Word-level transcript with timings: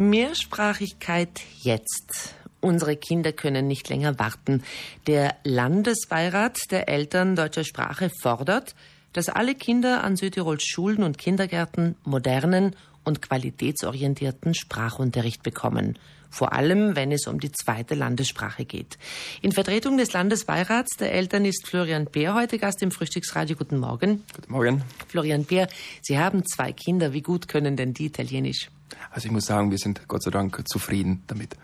Mehrsprachigkeit 0.00 1.42
jetzt. 1.60 2.34
Unsere 2.60 2.96
Kinder 2.96 3.32
können 3.32 3.66
nicht 3.66 3.90
länger 3.90 4.18
warten. 4.18 4.62
Der 5.06 5.36
Landesbeirat 5.44 6.70
der 6.70 6.88
Eltern 6.88 7.36
deutscher 7.36 7.64
Sprache 7.64 8.10
fordert, 8.22 8.74
dass 9.12 9.28
alle 9.28 9.54
Kinder 9.54 10.02
an 10.02 10.16
Südtirols 10.16 10.64
Schulen 10.64 11.02
und 11.02 11.18
Kindergärten 11.18 11.96
modernen 12.02 12.74
und 13.04 13.20
qualitätsorientierten 13.20 14.54
Sprachunterricht 14.54 15.42
bekommen. 15.42 15.98
Vor 16.30 16.54
allem, 16.54 16.96
wenn 16.96 17.12
es 17.12 17.26
um 17.26 17.38
die 17.38 17.52
zweite 17.52 17.94
Landessprache 17.94 18.64
geht. 18.64 18.96
In 19.42 19.52
Vertretung 19.52 19.98
des 19.98 20.14
Landesbeirats 20.14 20.96
der 20.96 21.12
Eltern 21.12 21.44
ist 21.44 21.66
Florian 21.66 22.06
Beer 22.06 22.34
heute 22.34 22.58
Gast 22.58 22.80
im 22.82 22.90
Frühstücksradio. 22.90 23.54
Guten 23.54 23.78
Morgen. 23.78 24.24
Guten 24.34 24.50
Morgen. 24.50 24.82
Florian 25.08 25.44
Beer, 25.44 25.68
Sie 26.00 26.18
haben 26.18 26.46
zwei 26.46 26.72
Kinder. 26.72 27.12
Wie 27.12 27.20
gut 27.20 27.48
können 27.48 27.76
denn 27.76 27.92
die 27.92 28.06
Italienisch? 28.06 28.70
Also 29.10 29.26
ich 29.26 29.32
muss 29.32 29.46
sagen, 29.46 29.70
wir 29.70 29.78
sind 29.78 30.06
Gott 30.08 30.22
sei 30.22 30.30
Dank 30.30 30.62
zufrieden 30.68 31.22
damit. 31.26 31.56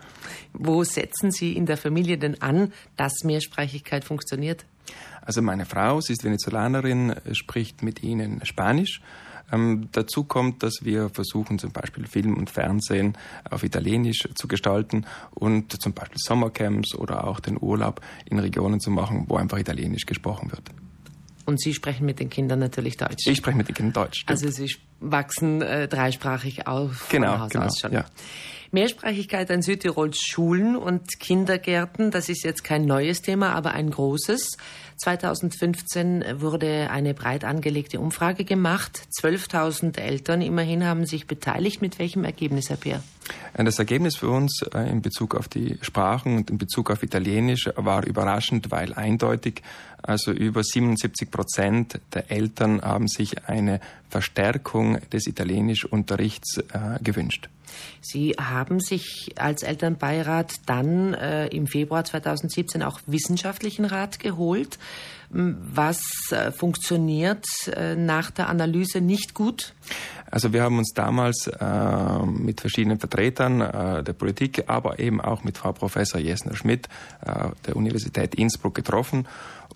Wo 0.53 0.83
setzen 0.83 1.31
Sie 1.31 1.53
in 1.53 1.65
der 1.65 1.77
Familie 1.77 2.17
denn 2.17 2.41
an, 2.41 2.73
dass 2.95 3.23
Mehrsprachigkeit 3.23 4.03
funktioniert? 4.03 4.65
Also 5.21 5.41
meine 5.41 5.65
Frau, 5.65 5.99
sie 5.99 6.13
ist 6.13 6.23
Venezolanerin, 6.23 7.15
spricht 7.33 7.83
mit 7.83 8.01
ihnen 8.01 8.45
Spanisch. 8.45 9.01
Ähm, 9.51 9.89
dazu 9.91 10.23
kommt, 10.23 10.63
dass 10.63 10.79
wir 10.83 11.09
versuchen, 11.09 11.57
zum 11.59 11.71
Beispiel 11.71 12.05
Film 12.05 12.35
und 12.35 12.49
Fernsehen 12.49 13.17
auf 13.49 13.63
Italienisch 13.63 14.27
zu 14.35 14.47
gestalten 14.47 15.05
und 15.31 15.81
zum 15.81 15.93
Beispiel 15.93 16.17
Sommercamps 16.17 16.95
oder 16.95 17.25
auch 17.25 17.39
den 17.39 17.57
Urlaub 17.59 18.01
in 18.25 18.39
Regionen 18.39 18.79
zu 18.79 18.91
machen, 18.91 19.25
wo 19.27 19.37
einfach 19.37 19.57
Italienisch 19.57 20.05
gesprochen 20.05 20.51
wird. 20.51 20.71
Und 21.45 21.61
Sie 21.61 21.73
sprechen 21.73 22.05
mit 22.05 22.19
den 22.19 22.29
Kindern 22.29 22.59
natürlich 22.59 22.97
Deutsch. 22.97 23.25
Ich 23.25 23.37
spreche 23.37 23.57
mit 23.57 23.69
den 23.69 23.75
Kindern 23.75 23.93
Deutsch. 23.93 24.19
Stimmt. 24.19 24.31
Also 24.31 24.49
Sie 24.49 24.69
wachsen 24.99 25.61
äh, 25.61 25.87
dreisprachig 25.87 26.67
auf 26.67 27.07
genau, 27.09 27.39
Haus 27.39 27.51
genau, 27.51 27.65
aus 27.65 27.79
schon. 27.79 27.93
Ja. 27.93 28.05
Mehrsprachigkeit 28.71 29.49
an 29.49 29.61
Südtirols 29.61 30.19
Schulen 30.19 30.75
und 30.75 31.19
Kindergärten, 31.19 32.11
das 32.11 32.27
ist 32.27 32.43
jetzt 32.43 32.63
kein 32.63 32.85
neues 32.85 33.21
Thema, 33.21 33.53
aber 33.53 33.71
ein 33.71 33.89
großes. 33.89 34.57
2015 34.97 36.41
wurde 36.41 36.89
eine 36.89 37.13
breit 37.13 37.43
angelegte 37.43 37.99
Umfrage 37.99 38.43
gemacht. 38.43 38.99
12.000 39.21 39.99
Eltern 39.99 40.41
immerhin 40.41 40.85
haben 40.85 41.05
sich 41.05 41.27
beteiligt. 41.27 41.81
Mit 41.81 41.99
welchem 41.99 42.23
Ergebnis, 42.23 42.69
Herr 42.69 42.77
Peer? 42.77 43.03
Äh, 43.53 43.63
das 43.63 43.77
Ergebnis 43.77 44.15
für 44.15 44.29
uns 44.29 44.63
äh, 44.73 44.89
in 44.89 45.01
Bezug 45.01 45.35
auf 45.35 45.47
die 45.47 45.77
Sprachen 45.81 46.35
und 46.37 46.49
in 46.49 46.57
Bezug 46.57 46.89
auf 46.89 47.03
Italienisch 47.03 47.69
war 47.75 48.05
überraschend, 48.05 48.71
weil 48.71 48.93
eindeutig, 48.93 49.61
also 50.01 50.31
über 50.31 50.63
77 50.63 51.29
Prozent 51.29 51.99
der 52.13 52.31
Eltern 52.31 52.81
haben 52.81 53.07
sich 53.07 53.47
eine 53.47 53.79
Verstärkung 54.09 54.86
des 55.11 55.27
Italienischunterrichts 55.27 56.57
äh, 56.57 57.03
gewünscht. 57.03 57.49
Sie 58.01 58.35
haben 58.39 58.79
sich 58.79 59.33
als 59.37 59.63
Elternbeirat 59.63 60.53
dann 60.65 61.13
äh, 61.13 61.47
im 61.47 61.67
Februar 61.67 62.05
2017 62.05 62.83
auch 62.83 62.99
wissenschaftlichen 63.05 63.85
Rat 63.85 64.19
geholt. 64.19 64.79
Was 65.29 65.99
äh, 66.31 66.51
funktioniert 66.51 67.45
äh, 67.67 67.95
nach 67.95 68.31
der 68.31 68.47
Analyse 68.47 69.01
nicht 69.01 69.33
gut? 69.33 69.73
Also 70.29 70.53
wir 70.53 70.63
haben 70.63 70.77
uns 70.77 70.93
damals 70.93 71.47
äh, 71.47 72.25
mit 72.25 72.61
verschiedenen 72.61 72.99
Vertretern 72.99 73.61
äh, 73.61 74.03
der 74.03 74.13
Politik, 74.13 74.65
aber 74.67 74.99
eben 74.99 75.19
auch 75.21 75.43
mit 75.43 75.57
Frau 75.57 75.71
Professor 75.73 76.19
Jesner 76.19 76.55
Schmidt 76.55 76.87
äh, 77.25 77.49
der 77.65 77.75
Universität 77.75 78.35
Innsbruck 78.35 78.75
getroffen. 78.75 79.27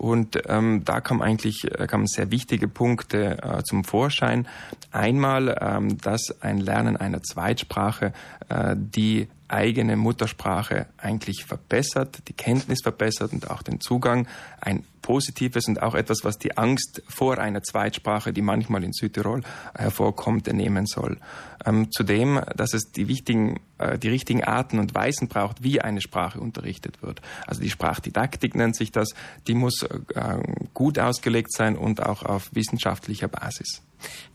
Und 0.02 0.42
ähm, 0.48 0.82
da 0.84 1.00
kam 1.00 1.22
eigentlich 1.22 1.64
äh, 1.80 1.86
kamen 1.86 2.08
sehr 2.08 2.32
wichtige 2.32 2.68
Punkte 2.68 3.38
äh, 3.44 3.62
zum 3.62 3.84
Vorschein. 3.84 4.48
Einmal, 4.92 5.56
ähm, 5.62 6.00
dass 6.00 6.42
ein 6.42 6.60
Lernen 6.60 6.98
einer 6.98 7.22
Zweitsprache 7.22 8.12
äh, 8.50 8.76
die 8.76 9.28
eigene 9.52 9.96
Muttersprache 9.96 10.88
eigentlich 10.98 11.46
verbessert, 11.46 12.24
die 12.28 12.34
Kenntnis 12.34 12.80
verbessert 12.82 13.34
und 13.34 13.50
auch 13.50 13.62
den 13.62 13.80
Zugang. 13.80 14.28
Ein 14.60 14.86
positives 15.02 15.68
und 15.68 15.82
auch 15.82 15.96
etwas, 15.96 16.24
was 16.24 16.38
die 16.38 16.58
Angst 16.58 17.02
vor 17.08 17.38
einer 17.40 17.64
Zweitsprache, 17.64 18.34
die 18.34 18.42
manchmal 18.42 18.84
in 18.84 18.94
Südtirol 18.94 19.42
hervorkommt, 19.76 20.52
nehmen 20.52 20.86
soll. 20.86 21.18
Ähm, 21.66 21.92
zudem, 21.92 22.42
dass 22.56 22.74
es 22.74 22.92
die 22.92 23.08
wichtigen, 23.08 23.60
äh, 23.78 23.98
die 23.98 24.10
richtigen 24.10 24.44
Arten 24.44 24.80
und 24.80 24.96
Weisen 24.96 25.28
braucht, 25.28 25.64
wie 25.64 25.82
eine 25.82 26.02
Sprache 26.02 26.40
unterrichtet 26.40 27.02
wird. 27.02 27.22
Also 27.46 27.62
die 27.62 27.70
Sprachdidaktik 27.70 28.56
nennt 28.56 28.76
sich 28.76 28.92
das. 28.92 29.10
Die 29.48 29.54
muss 29.54 29.84
äh, 29.84 30.38
gut 30.74 30.98
ausgelegt 31.00 31.54
sein 31.54 31.76
und 31.76 32.04
auch 32.04 32.24
auf 32.24 32.50
wissenschaftlicher 32.54 33.28
Basis. 33.28 33.82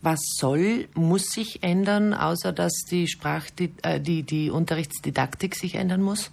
Was 0.01 0.19
soll, 0.37 0.87
muss 0.93 1.31
sich 1.31 1.63
ändern, 1.63 2.13
außer 2.13 2.53
dass 2.53 2.73
die 2.89 3.07
Sprach, 3.07 3.49
die, 3.49 3.73
äh, 3.83 3.99
die, 3.99 4.23
die 4.23 4.49
Unterrichtsdidaktik 5.07 5.55
sich 5.55 5.75
ändern 5.75 6.01
muss? 6.01 6.31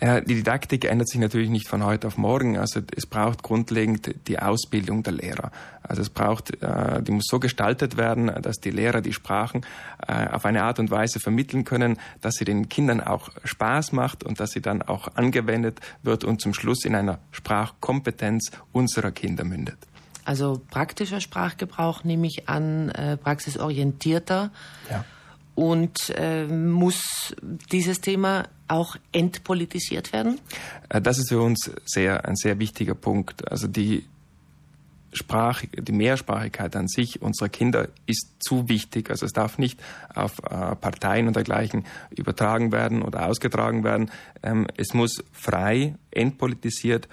Äh, 0.00 0.22
die 0.22 0.34
Didaktik 0.34 0.86
ändert 0.86 1.08
sich 1.08 1.20
natürlich 1.20 1.50
nicht 1.50 1.68
von 1.68 1.84
heute 1.84 2.06
auf 2.06 2.16
morgen. 2.16 2.56
Also 2.56 2.80
es 2.96 3.06
braucht 3.06 3.42
grundlegend 3.42 4.14
die 4.26 4.38
Ausbildung 4.38 5.02
der 5.02 5.12
Lehrer. 5.12 5.50
Also 5.82 6.02
es 6.02 6.08
braucht, 6.08 6.62
äh, 6.62 7.02
die 7.02 7.12
muss 7.12 7.26
so 7.28 7.38
gestaltet 7.38 7.96
werden, 7.96 8.32
dass 8.40 8.56
die 8.56 8.70
Lehrer 8.70 9.02
die 9.02 9.12
Sprachen 9.12 9.66
äh, 10.06 10.28
auf 10.28 10.46
eine 10.46 10.62
Art 10.62 10.78
und 10.78 10.90
Weise 10.90 11.20
vermitteln 11.20 11.64
können, 11.64 11.98
dass 12.22 12.36
sie 12.36 12.46
den 12.46 12.68
Kindern 12.68 13.02
auch 13.02 13.28
Spaß 13.44 13.92
macht 13.92 14.24
und 14.24 14.40
dass 14.40 14.52
sie 14.52 14.62
dann 14.62 14.80
auch 14.80 15.08
angewendet 15.16 15.80
wird 16.02 16.24
und 16.24 16.40
zum 16.40 16.54
Schluss 16.54 16.84
in 16.84 16.94
einer 16.94 17.18
Sprachkompetenz 17.30 18.50
unserer 18.72 19.10
Kinder 19.10 19.44
mündet. 19.44 19.78
Also 20.24 20.60
praktischer 20.70 21.20
Sprachgebrauch 21.20 22.04
nehme 22.04 22.26
ich 22.26 22.50
an, 22.50 22.92
praxisorientierter. 23.22 24.50
Ja. 24.90 25.04
Und 25.58 26.14
äh, 26.16 26.46
muss 26.46 27.34
dieses 27.72 28.00
Thema 28.00 28.46
auch 28.68 28.94
entpolitisiert 29.10 30.12
werden? 30.12 30.38
Äh, 30.88 31.00
das 31.00 31.18
ist 31.18 31.30
für 31.30 31.40
uns 31.40 31.72
sehr, 31.84 32.28
ein 32.28 32.36
sehr 32.36 32.60
wichtiger 32.60 32.94
Punkt. 32.94 33.50
Also 33.50 33.66
die 33.66 34.04
Sprach, 35.12 35.64
die 35.76 35.90
Mehrsprachigkeit 35.90 36.76
an 36.76 36.86
sich 36.86 37.22
unserer 37.22 37.48
Kinder 37.48 37.88
ist 38.06 38.36
zu 38.38 38.68
wichtig. 38.68 39.10
Also 39.10 39.26
es 39.26 39.32
darf 39.32 39.58
nicht 39.58 39.80
auf 40.14 40.38
äh, 40.38 40.76
Parteien 40.76 41.26
und 41.26 41.34
dergleichen 41.34 41.86
übertragen 42.16 42.70
werden 42.70 43.02
oder 43.02 43.26
ausgetragen 43.26 43.82
werden. 43.82 44.12
Ähm, 44.44 44.68
es 44.76 44.94
muss 44.94 45.24
frei, 45.32 45.96
entpolitisiert 46.12 47.08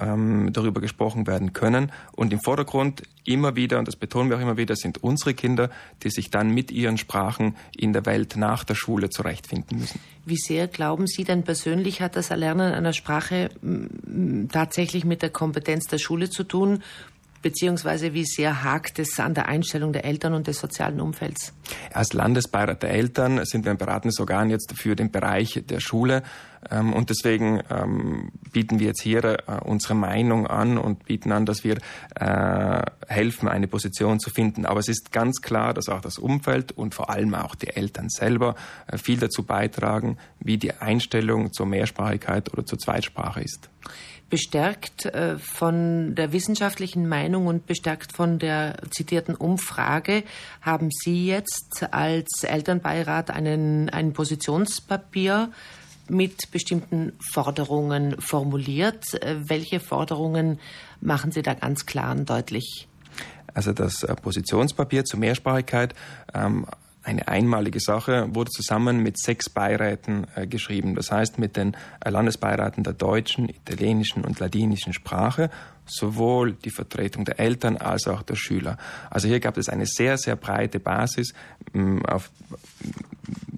ähm, 0.00 0.52
darüber 0.52 0.80
gesprochen 0.80 1.26
werden 1.26 1.52
können. 1.52 1.92
Und 2.12 2.32
im 2.32 2.40
Vordergrund 2.40 3.02
immer 3.24 3.56
wieder, 3.56 3.78
und 3.78 3.88
das 3.88 3.96
betonen 3.96 4.30
wir 4.30 4.36
auch 4.36 4.40
immer 4.40 4.56
wieder, 4.56 4.76
sind 4.76 5.02
unsere 5.02 5.34
Kinder, 5.34 5.70
die 6.02 6.10
sich 6.10 6.30
dann 6.30 6.50
mit 6.50 6.70
ihren 6.70 6.98
Sprachen 6.98 7.56
in 7.76 7.92
der 7.92 8.06
Welt 8.06 8.36
nach 8.36 8.64
der 8.64 8.74
Schule 8.74 9.10
zurechtfinden 9.10 9.78
müssen. 9.78 10.00
Wie 10.24 10.36
sehr 10.36 10.68
glauben 10.68 11.06
Sie 11.06 11.24
denn 11.24 11.42
persönlich, 11.42 12.00
hat 12.00 12.16
das 12.16 12.30
Erlernen 12.30 12.72
einer 12.72 12.92
Sprache 12.92 13.50
tatsächlich 14.50 15.04
mit 15.04 15.22
der 15.22 15.30
Kompetenz 15.30 15.86
der 15.86 15.98
Schule 15.98 16.30
zu 16.30 16.44
tun? 16.44 16.82
beziehungsweise 17.46 18.12
wie 18.12 18.24
sehr 18.24 18.64
hakt 18.64 18.98
es 18.98 19.20
an 19.20 19.32
der 19.32 19.46
Einstellung 19.46 19.92
der 19.92 20.04
Eltern 20.04 20.34
und 20.34 20.48
des 20.48 20.58
sozialen 20.58 21.00
Umfelds? 21.00 21.52
Als 21.92 22.12
Landesbeirat 22.12 22.82
der 22.82 22.90
Eltern 22.90 23.44
sind 23.44 23.64
wir 23.64 23.70
ein 23.70 23.78
beratendes 23.78 24.18
Organ 24.18 24.50
jetzt 24.50 24.72
für 24.76 24.96
den 24.96 25.12
Bereich 25.12 25.62
der 25.68 25.78
Schule 25.78 26.24
und 26.70 27.10
deswegen 27.10 27.62
ähm, 27.70 28.32
bieten 28.52 28.78
wir 28.78 28.88
jetzt 28.88 29.02
hier 29.02 29.24
äh, 29.24 29.60
unsere 29.64 29.94
Meinung 29.94 30.46
an 30.46 30.78
und 30.78 31.04
bieten 31.04 31.32
an, 31.32 31.46
dass 31.46 31.64
wir 31.64 31.78
äh, 32.14 32.82
helfen, 33.06 33.48
eine 33.48 33.68
Position 33.68 34.18
zu 34.18 34.30
finden. 34.30 34.66
Aber 34.66 34.80
es 34.80 34.88
ist 34.88 35.12
ganz 35.12 35.42
klar, 35.42 35.74
dass 35.74 35.88
auch 35.88 36.00
das 36.00 36.18
Umfeld 36.18 36.72
und 36.72 36.94
vor 36.94 37.10
allem 37.10 37.34
auch 37.34 37.54
die 37.54 37.68
Eltern 37.68 38.08
selber 38.08 38.54
äh, 38.86 38.98
viel 38.98 39.18
dazu 39.18 39.44
beitragen, 39.44 40.18
wie 40.40 40.58
die 40.58 40.72
Einstellung 40.74 41.52
zur 41.52 41.66
Mehrsprachigkeit 41.66 42.52
oder 42.52 42.64
zur 42.64 42.78
Zweitsprache 42.78 43.42
ist 43.42 43.68
bestärkt 44.28 45.08
von 45.38 46.16
der 46.16 46.32
wissenschaftlichen 46.32 47.08
Meinung 47.08 47.46
und 47.46 47.66
bestärkt 47.66 48.12
von 48.12 48.40
der 48.40 48.74
zitierten 48.90 49.36
Umfrage 49.36 50.24
haben 50.62 50.88
Sie 50.90 51.28
jetzt 51.28 51.86
als 51.92 52.42
Elternbeirat 52.42 53.30
einen, 53.30 53.88
ein 53.88 54.14
Positionspapier 54.14 55.52
mit 56.08 56.50
bestimmten 56.50 57.12
Forderungen 57.32 58.20
formuliert. 58.20 59.14
Äh, 59.14 59.48
welche 59.48 59.80
Forderungen 59.80 60.58
machen 61.00 61.32
Sie 61.32 61.42
da 61.42 61.54
ganz 61.54 61.86
klar 61.86 62.12
und 62.12 62.28
deutlich? 62.28 62.88
Also 63.54 63.72
das 63.72 64.02
äh, 64.02 64.14
Positionspapier 64.14 65.04
zur 65.04 65.20
Mehrsprachigkeit 65.20 65.94
ähm, 66.34 66.66
eine 67.02 67.28
einmalige 67.28 67.78
Sache, 67.78 68.28
wurde 68.34 68.50
zusammen 68.50 68.98
mit 68.98 69.18
sechs 69.18 69.48
Beiräten 69.48 70.26
äh, 70.34 70.46
geschrieben. 70.46 70.96
Das 70.96 71.12
heißt 71.12 71.38
mit 71.38 71.56
den 71.56 71.76
Landesbeiraten 72.04 72.82
der 72.82 72.94
deutschen, 72.94 73.48
italienischen 73.48 74.24
und 74.24 74.40
ladinischen 74.40 74.92
Sprache, 74.92 75.50
sowohl 75.86 76.52
die 76.52 76.70
Vertretung 76.70 77.24
der 77.24 77.38
Eltern 77.38 77.76
als 77.76 78.06
auch 78.06 78.22
der 78.22 78.36
Schüler. 78.36 78.76
Also 79.10 79.28
hier 79.28 79.40
gab 79.40 79.56
es 79.56 79.68
eine 79.68 79.86
sehr, 79.86 80.18
sehr 80.18 80.36
breite 80.36 80.80
Basis, 80.80 81.32
mh, 81.72 82.02
auf, 82.12 82.30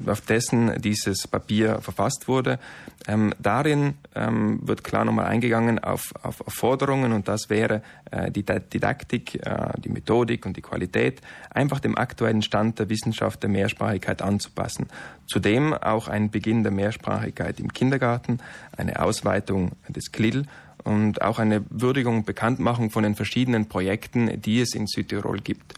auf 0.07 0.21
dessen 0.23 0.81
dieses 0.81 1.27
Papier 1.27 1.81
verfasst 1.81 2.29
wurde. 2.29 2.59
Ähm, 3.07 3.35
darin 3.39 3.95
ähm, 4.15 4.61
wird 4.63 4.85
klar 4.85 5.05
nochmal 5.05 5.27
eingegangen 5.27 5.79
auf, 5.79 6.13
auf, 6.23 6.41
auf, 6.47 6.53
Forderungen 6.53 7.13
und 7.13 7.29
das 7.29 7.49
wäre 7.49 7.83
äh, 8.11 8.31
die 8.31 8.45
Didaktik, 8.45 9.35
äh, 9.47 9.73
die 9.79 9.89
Methodik 9.89 10.45
und 10.45 10.57
die 10.57 10.63
Qualität 10.63 11.23
einfach 11.51 11.81
dem 11.81 11.97
aktuellen 11.97 12.43
Stand 12.43 12.79
der 12.79 12.91
Wissenschaft 12.91 13.43
der 13.43 13.51
Mehrsprachigkeit 13.51 14.21
anzupassen. 14.21 14.89
Zudem 15.27 15.73
auch 15.73 16.09
ein 16.09 16.31
Beginn 16.31 16.63
der 16.63 16.73
Mehrsprachigkeit 16.73 17.61
im 17.61 17.73
Kindergarten, 17.73 18.39
eine 18.77 19.03
Ausweitung 19.03 19.73
des 19.89 20.13
KLIL 20.13 20.45
und 20.85 21.23
auch 21.23 21.39
eine 21.39 21.65
Würdigung, 21.71 22.25
Bekanntmachung 22.25 22.91
von 22.91 23.03
den 23.03 23.15
verschiedenen 23.15 23.69
Projekten, 23.69 24.41
die 24.41 24.61
es 24.61 24.75
in 24.75 24.87
Südtirol 24.87 25.39
gibt. 25.39 25.75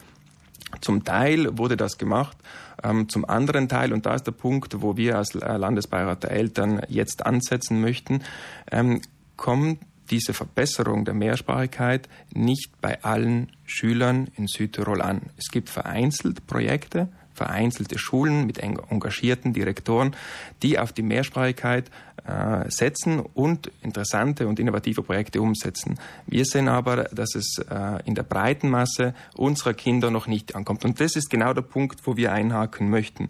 Zum 0.81 1.05
Teil 1.05 1.59
wurde 1.59 1.77
das 1.77 1.99
gemacht, 1.99 2.37
ähm, 2.83 3.09
zum 3.09 3.25
anderen 3.25 3.69
Teil, 3.69 3.93
und 3.93 4.07
da 4.07 4.15
ist 4.15 4.27
der 4.27 4.33
Punkt, 4.33 4.81
wo 4.83 4.97
wir 4.97 5.17
als 5.17 5.35
äh, 5.35 5.57
Landesbeirat 5.57 6.23
der 6.23 6.31
Eltern 6.31 6.83
jetzt 6.89 7.27
ansetzen 7.27 7.81
möchten, 7.81 8.23
ähm, 8.71 9.01
kommt 9.37 9.81
diese 10.11 10.35
Verbesserung 10.35 11.05
der 11.05 11.15
Mehrsprachigkeit 11.15 12.09
nicht 12.35 12.81
bei 12.81 13.03
allen 13.03 13.51
Schülern 13.65 14.29
in 14.37 14.49
Südtirol 14.49 15.03
an. 15.03 15.23
Es 15.37 15.51
gibt 15.51 15.71
vereinzelt 15.71 16.47
Projekte, 16.47 17.09
vereinzelte 17.33 17.99
Schulen 17.99 18.47
mit 18.47 18.59
engagierten 18.59 19.53
Direktoren, 19.53 20.15
die 20.63 20.79
auf 20.79 20.93
die 20.93 21.03
Mehrsprachigkeit 21.03 21.91
setzen 22.69 23.21
und 23.21 23.71
interessante 23.83 24.47
und 24.47 24.59
innovative 24.59 25.03
Projekte 25.03 25.41
umsetzen. 25.41 25.99
Wir 26.27 26.45
sehen 26.45 26.69
aber, 26.69 27.05
dass 27.05 27.35
es 27.35 27.59
äh, 27.59 28.03
in 28.05 28.15
der 28.15 28.23
breiten 28.23 28.69
Masse 28.69 29.15
unserer 29.35 29.75
Kinder 29.75 30.11
noch 30.11 30.27
nicht 30.27 30.55
ankommt. 30.55 30.85
Und 30.85 31.01
das 31.01 31.17
ist 31.17 31.31
genau 31.31 31.53
der 31.53 31.63
Punkt, 31.63 32.07
wo 32.07 32.17
wir 32.17 32.33
einhaken 32.33 32.91
möchten. 32.91 33.29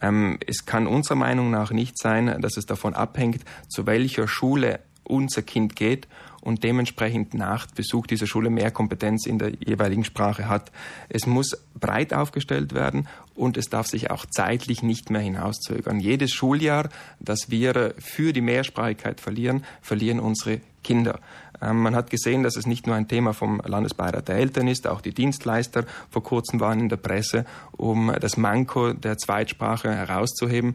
Ähm, 0.00 0.38
es 0.46 0.66
kann 0.66 0.86
unserer 0.86 1.16
Meinung 1.16 1.50
nach 1.50 1.70
nicht 1.70 1.98
sein, 1.98 2.40
dass 2.40 2.56
es 2.56 2.66
davon 2.66 2.94
abhängt, 2.94 3.42
zu 3.68 3.86
welcher 3.86 4.28
Schule 4.28 4.80
unser 5.04 5.42
Kind 5.42 5.76
geht 5.76 6.08
und 6.42 6.64
dementsprechend 6.64 7.34
nach 7.34 7.68
Besuch 7.68 8.06
dieser 8.06 8.26
Schule 8.26 8.50
mehr 8.50 8.70
Kompetenz 8.70 9.26
in 9.26 9.38
der 9.38 9.52
jeweiligen 9.64 10.04
Sprache 10.04 10.48
hat. 10.48 10.70
Es 11.08 11.26
muss 11.26 11.56
breit 11.78 12.12
aufgestellt 12.12 12.74
werden 12.74 13.08
und 13.34 13.56
es 13.56 13.70
darf 13.70 13.86
sich 13.86 14.10
auch 14.10 14.26
zeitlich 14.26 14.82
nicht 14.82 15.08
mehr 15.08 15.22
hinauszögern. 15.22 16.00
Jedes 16.00 16.32
Schuljahr, 16.32 16.88
das 17.20 17.50
wir 17.50 17.94
für 17.98 18.32
die 18.32 18.40
Mehrsprachigkeit 18.40 19.20
verlieren, 19.20 19.64
verlieren 19.80 20.20
unsere 20.20 20.60
Kinder. 20.82 21.20
Ähm, 21.60 21.80
man 21.80 21.94
hat 21.94 22.10
gesehen, 22.10 22.42
dass 22.42 22.56
es 22.56 22.66
nicht 22.66 22.86
nur 22.86 22.96
ein 22.96 23.08
Thema 23.08 23.32
vom 23.32 23.60
Landesbeirat 23.64 24.28
der 24.28 24.36
Eltern 24.36 24.68
ist, 24.68 24.86
auch 24.86 25.00
die 25.00 25.14
Dienstleister 25.14 25.84
vor 26.10 26.22
kurzem 26.22 26.60
waren 26.60 26.80
in 26.80 26.88
der 26.88 26.96
Presse, 26.96 27.44
um 27.72 28.12
das 28.20 28.36
Manko 28.36 28.92
der 28.92 29.16
Zweitsprache 29.16 29.94
herauszuheben. 29.94 30.74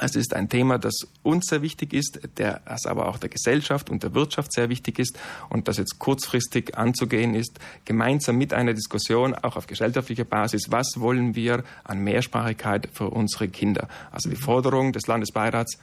Es 0.00 0.16
ist 0.16 0.34
ein 0.34 0.48
Thema, 0.48 0.78
das 0.78 0.94
uns 1.22 1.46
sehr 1.46 1.60
wichtig 1.60 1.92
ist, 1.92 2.20
der, 2.38 2.60
das 2.64 2.86
aber 2.86 3.08
auch 3.08 3.18
der 3.18 3.28
Gesellschaft 3.28 3.90
und 3.90 4.02
der 4.02 4.14
Wirtschaft 4.14 4.52
sehr 4.52 4.68
wichtig 4.68 4.98
ist 4.98 5.18
und 5.50 5.68
das 5.68 5.76
jetzt 5.76 5.98
kurzfristig 5.98 6.76
anzugehen 6.76 7.34
ist, 7.34 7.58
gemeinsam 7.84 8.36
mit 8.36 8.54
einer 8.54 8.72
Diskussion 8.72 9.34
auch 9.34 9.56
auf 9.56 9.66
gesellschaftlicher 9.66 10.24
Basis, 10.24 10.70
was 10.70 10.98
wollen 10.98 11.34
wir 11.34 11.64
an 11.84 12.02
Mehrsprachigkeit 12.02 12.88
für 12.92 13.10
unsere 13.10 13.48
Kinder? 13.48 13.88
Also 14.10 14.30
die 14.30 14.36
Forderung 14.36 14.92
des 14.92 15.06
Landesbeirats 15.06 15.78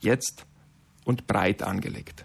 jetzt 0.00 0.46
und 1.04 1.26
breit 1.26 1.62
angelegt. 1.62 2.24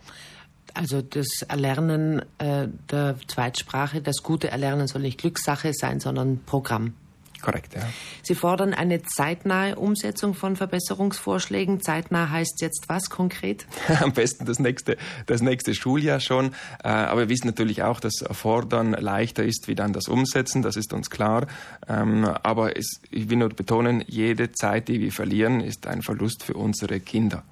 Also 0.73 1.01
das 1.01 1.41
Erlernen 1.47 2.21
äh, 2.37 2.67
der 2.91 3.15
Zweitsprache, 3.27 4.01
das 4.01 4.23
gute 4.23 4.49
Erlernen 4.49 4.87
soll 4.87 5.01
nicht 5.01 5.19
Glückssache 5.19 5.73
sein, 5.73 5.99
sondern 5.99 6.43
Programm. 6.45 6.93
Korrekt, 7.45 7.75
ja. 7.75 7.81
Sie 8.23 8.33
fordern 8.33 8.73
eine 8.73 9.03
zeitnahe 9.03 9.75
Umsetzung 9.75 10.33
von 10.33 10.55
Verbesserungsvorschlägen. 10.55 11.79
Zeitnah 11.79 12.31
heißt 12.31 12.59
jetzt 12.61 12.85
was 12.89 13.11
konkret? 13.11 13.67
Am 14.01 14.13
besten 14.13 14.45
das 14.45 14.57
nächste, 14.57 14.97
das 15.27 15.43
nächste 15.43 15.75
Schuljahr 15.75 16.19
schon. 16.19 16.55
Äh, 16.83 16.87
aber 16.87 17.21
wir 17.21 17.29
wissen 17.29 17.45
natürlich 17.45 17.83
auch, 17.83 17.99
dass 17.99 18.23
Fordern 18.31 18.93
leichter 18.93 19.43
ist 19.43 19.67
wie 19.67 19.75
dann 19.75 19.93
das 19.93 20.07
Umsetzen. 20.07 20.63
Das 20.63 20.75
ist 20.75 20.91
uns 20.91 21.11
klar. 21.11 21.45
Ähm, 21.87 22.25
aber 22.25 22.77
es, 22.77 22.99
ich 23.11 23.29
will 23.29 23.37
nur 23.37 23.49
betonen, 23.49 24.03
jede 24.07 24.51
Zeit, 24.51 24.87
die 24.87 24.99
wir 24.99 25.11
verlieren, 25.11 25.61
ist 25.61 25.85
ein 25.85 26.01
Verlust 26.01 26.41
für 26.41 26.55
unsere 26.55 26.99
Kinder. 26.99 27.43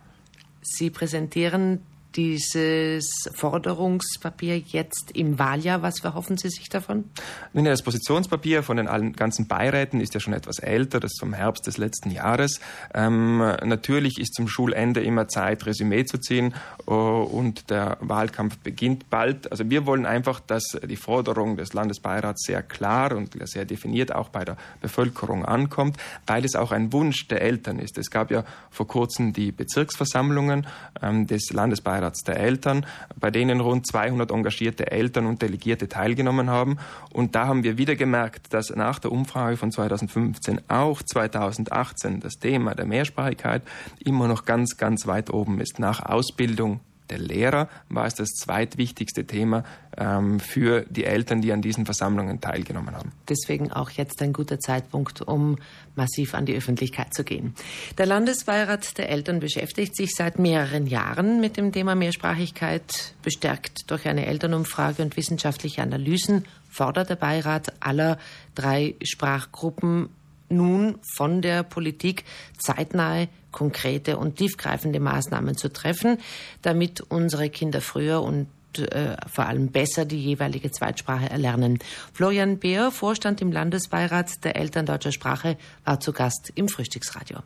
Sie 0.63 0.89
präsentieren 0.89 1.81
dieses 2.15 3.29
Forderungspapier 3.33 4.57
jetzt 4.57 5.11
im 5.13 5.39
Wahljahr. 5.39 5.81
Was 5.81 5.99
verhoffen 5.99 6.37
Sie 6.37 6.49
sich 6.49 6.69
davon? 6.69 7.05
Das 7.53 7.81
Positionspapier 7.81 8.63
von 8.63 8.77
den 8.77 9.13
ganzen 9.13 9.47
Beiräten 9.47 9.99
ist 10.01 10.13
ja 10.13 10.19
schon 10.19 10.33
etwas 10.33 10.59
älter, 10.59 10.99
das 10.99 11.13
ist 11.13 11.19
vom 11.19 11.33
Herbst 11.33 11.67
des 11.67 11.77
letzten 11.77 12.11
Jahres. 12.11 12.59
Ähm, 12.93 13.37
natürlich 13.37 14.19
ist 14.19 14.35
zum 14.35 14.47
Schulende 14.47 15.01
immer 15.01 15.27
Zeit, 15.27 15.65
Resümee 15.65 16.05
zu 16.05 16.19
ziehen 16.19 16.53
uh, 16.87 16.93
und 16.93 17.69
der 17.69 17.97
Wahlkampf 18.01 18.57
beginnt 18.59 19.09
bald. 19.09 19.51
Also 19.51 19.69
wir 19.69 19.85
wollen 19.85 20.05
einfach, 20.05 20.39
dass 20.39 20.77
die 20.87 20.95
Forderung 20.95 21.57
des 21.57 21.73
Landesbeirats 21.73 22.43
sehr 22.45 22.61
klar 22.61 23.15
und 23.15 23.35
sehr 23.47 23.65
definiert 23.65 24.13
auch 24.13 24.29
bei 24.29 24.45
der 24.45 24.57
Bevölkerung 24.81 25.45
ankommt, 25.45 25.97
weil 26.27 26.45
es 26.45 26.55
auch 26.55 26.71
ein 26.71 26.93
Wunsch 26.93 27.27
der 27.27 27.41
Eltern 27.41 27.79
ist. 27.79 27.97
Es 27.97 28.09
gab 28.11 28.31
ja 28.31 28.43
vor 28.69 28.87
kurzem 28.87 29.33
die 29.33 29.51
Bezirksversammlungen 29.51 30.67
ähm, 31.01 31.27
des 31.27 31.51
Landesbeirats 31.51 32.02
Beirats 32.03 32.23
der 32.23 32.37
Eltern, 32.37 32.85
bei 33.19 33.31
denen 33.31 33.61
rund 33.61 33.87
200 33.87 34.31
engagierte 34.31 34.91
Eltern 34.91 35.25
und 35.25 35.41
Delegierte 35.41 35.87
teilgenommen 35.87 36.49
haben. 36.49 36.77
Und 37.11 37.35
da 37.35 37.47
haben 37.47 37.63
wir 37.63 37.77
wieder 37.77 37.95
gemerkt, 37.95 38.53
dass 38.53 38.69
nach 38.75 38.99
der 38.99 39.11
Umfrage 39.11 39.57
von 39.57 39.71
2015 39.71 40.61
auch 40.67 41.01
2018 41.01 42.19
das 42.19 42.39
Thema 42.39 42.75
der 42.75 42.85
Mehrsprachigkeit 42.85 43.63
immer 44.03 44.27
noch 44.27 44.45
ganz, 44.45 44.77
ganz 44.77 45.07
weit 45.07 45.31
oben 45.31 45.61
ist. 45.61 45.79
Nach 45.79 46.03
Ausbildung 46.05 46.81
der 47.09 47.17
Lehrer 47.17 47.69
war 47.89 48.05
es 48.05 48.15
das 48.15 48.29
zweitwichtigste 48.29 49.25
Thema 49.25 49.63
ähm, 49.97 50.39
für 50.39 50.85
die 50.89 51.05
Eltern, 51.05 51.41
die 51.41 51.51
an 51.51 51.61
diesen 51.61 51.85
Versammlungen 51.85 52.41
teilgenommen 52.41 52.95
haben. 52.95 53.11
Deswegen 53.29 53.71
auch 53.71 53.89
jetzt 53.91 54.21
ein 54.21 54.33
guter 54.33 54.59
Zeitpunkt, 54.59 55.21
um 55.21 55.57
massiv 55.95 56.33
an 56.33 56.45
die 56.45 56.55
Öffentlichkeit 56.55 57.13
zu 57.13 57.23
gehen. 57.23 57.55
Der 57.97 58.05
Landesbeirat 58.05 58.97
der 58.97 59.09
Eltern 59.09 59.39
beschäftigt 59.39 59.95
sich 59.95 60.15
seit 60.15 60.39
mehreren 60.39 60.87
Jahren 60.87 61.39
mit 61.39 61.57
dem 61.57 61.71
Thema 61.71 61.95
Mehrsprachigkeit, 61.95 63.13
bestärkt 63.21 63.91
durch 63.91 64.07
eine 64.07 64.25
Elternumfrage 64.25 65.03
und 65.03 65.17
wissenschaftliche 65.17 65.81
Analysen 65.81 66.45
fordert 66.73 67.09
der 67.09 67.15
Beirat 67.15 67.71
aller 67.81 68.17
drei 68.55 68.95
Sprachgruppen 69.03 70.09
nun 70.53 70.99
von 71.15 71.41
der 71.41 71.63
Politik 71.63 72.23
zeitnahe, 72.57 73.27
konkrete 73.51 74.17
und 74.17 74.37
tiefgreifende 74.37 74.99
Maßnahmen 74.99 75.55
zu 75.55 75.71
treffen, 75.71 76.17
damit 76.61 77.01
unsere 77.01 77.49
Kinder 77.49 77.81
früher 77.81 78.21
und 78.21 78.47
äh, 78.79 79.15
vor 79.31 79.45
allem 79.45 79.67
besser 79.67 80.05
die 80.05 80.19
jeweilige 80.19 80.71
Zweitsprache 80.71 81.29
erlernen. 81.29 81.79
Florian 82.13 82.57
Beer, 82.57 82.91
Vorstand 82.91 83.41
im 83.41 83.51
Landesbeirat 83.51 84.43
der 84.43 84.55
Eltern 84.55 84.85
deutscher 84.85 85.11
Sprache, 85.11 85.57
war 85.85 85.99
zu 85.99 86.11
Gast 86.11 86.51
im 86.55 86.67
Frühstücksradio. 86.67 87.39